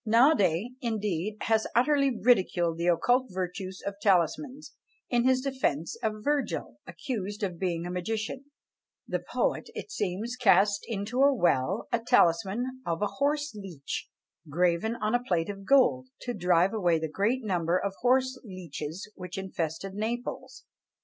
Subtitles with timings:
[0.03, 4.73] Naudé, indeed, has utterly ridiculed the occult virtues of talismans,
[5.11, 8.45] in his defence of Virgil, accused of being a magician:
[9.07, 14.09] the poet, it seems, cast into a well a talisman of a horse leech,
[14.49, 19.07] graven on a plate of gold, to drive away the great number of horse leeches
[19.13, 20.63] which infested Naples.